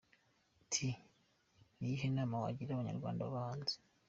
T: 0.71 0.73
Ni 1.77 1.85
iyihe 1.89 2.07
nama 2.17 2.35
wagira 2.43 2.71
Abanyarwanda 2.73 3.21
baba 3.27 3.47
hanze?. 3.47 3.75